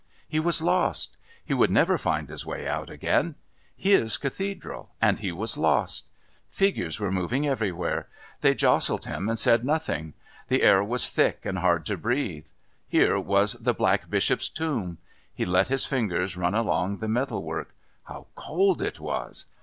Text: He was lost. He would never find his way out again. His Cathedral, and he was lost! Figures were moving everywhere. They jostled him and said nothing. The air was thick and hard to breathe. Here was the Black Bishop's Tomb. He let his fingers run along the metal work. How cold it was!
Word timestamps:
He 0.27 0.39
was 0.39 0.63
lost. 0.63 1.15
He 1.45 1.53
would 1.53 1.69
never 1.69 1.95
find 1.95 2.27
his 2.27 2.43
way 2.43 2.67
out 2.67 2.89
again. 2.89 3.35
His 3.77 4.17
Cathedral, 4.17 4.89
and 4.99 5.19
he 5.19 5.31
was 5.31 5.59
lost! 5.59 6.07
Figures 6.49 6.99
were 6.99 7.11
moving 7.11 7.45
everywhere. 7.45 8.07
They 8.41 8.55
jostled 8.55 9.05
him 9.05 9.29
and 9.29 9.37
said 9.37 9.63
nothing. 9.63 10.15
The 10.47 10.63
air 10.63 10.83
was 10.83 11.07
thick 11.07 11.45
and 11.45 11.59
hard 11.59 11.85
to 11.85 11.97
breathe. 11.97 12.47
Here 12.87 13.19
was 13.19 13.53
the 13.53 13.75
Black 13.75 14.09
Bishop's 14.09 14.49
Tomb. 14.49 14.97
He 15.35 15.45
let 15.45 15.67
his 15.67 15.85
fingers 15.85 16.35
run 16.35 16.55
along 16.55 16.97
the 16.97 17.07
metal 17.07 17.43
work. 17.43 17.75
How 18.05 18.25
cold 18.33 18.81
it 18.81 18.99
was! 18.99 19.45